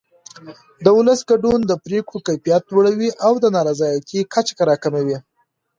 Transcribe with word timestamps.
د 0.83 0.85
ولس 0.97 1.19
ګډون 1.31 1.59
د 1.65 1.71
پرېکړو 1.85 2.23
کیفیت 2.27 2.63
لوړوي 2.73 3.09
او 3.25 3.33
د 3.43 3.45
نارضایتۍ 3.55 4.19
کچه 4.33 4.53
راکموي 4.69 5.17